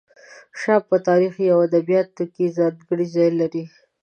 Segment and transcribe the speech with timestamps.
[0.59, 3.63] شام په تاریخ او ادبیاتو کې ځانګړی ځای لري.